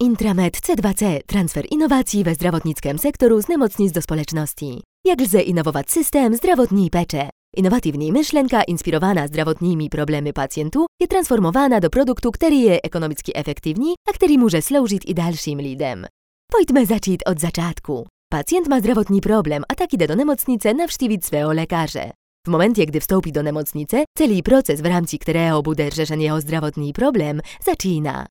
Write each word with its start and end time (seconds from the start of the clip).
Intramed 0.00 0.56
C2C 0.60 1.20
transfer 1.26 1.66
innowacji 1.70 2.24
we 2.24 2.34
zdravotníckém 2.34 2.98
sektoru 2.98 3.42
z 3.42 3.48
nemocnic 3.48 3.92
do 3.92 4.02
społeczności. 4.02 4.82
Jak 5.04 5.20
lze 5.20 5.42
inowować 5.42 5.90
system 5.90 6.34
i 6.86 6.90
pecze? 6.90 7.30
Inovatywní 7.56 8.12
myšlenka 8.12 8.62
inspirowana 8.62 9.26
zdravotními 9.26 9.90
problemy 9.90 10.32
pacjentu 10.32 10.86
je 11.00 11.08
transformowana 11.08 11.80
do 11.80 11.90
produktu, 11.90 12.32
który 12.32 12.56
je 12.56 12.82
ekonomicznie 12.82 13.34
efektywni, 13.34 13.94
a 14.08 14.12
który 14.12 14.38
może 14.38 14.62
służyć 14.62 15.02
i 15.06 15.14
dalszym 15.14 15.60
lidem. 15.60 16.06
Pojdźmy 16.52 16.86
začít 16.86 17.22
od 17.26 17.40
zaczatku. 17.40 18.06
Pacjent 18.32 18.68
ma 18.68 18.80
zdravotní 18.80 19.20
problem, 19.20 19.64
a 19.68 19.74
tak 19.74 19.92
idę 19.92 20.06
do 20.06 20.16
nemocnice 20.16 20.74
navštívit 20.74 21.24
svého 21.24 21.52
lekarze. 21.52 22.10
W 22.46 22.48
momencie, 22.48 22.86
gdy 22.86 23.00
wstąpi 23.00 23.32
do 23.32 23.42
nemocnicy, 23.42 24.04
celý 24.18 24.42
proces, 24.42 24.80
w 24.80 24.86
ramci 24.86 25.18
którego 25.18 25.62
bude 25.62 25.90
řešen 25.90 26.20
jeho 26.20 26.40
zdravotní 26.40 26.92
problem, 26.92 27.40
zaczyna. 27.64 28.26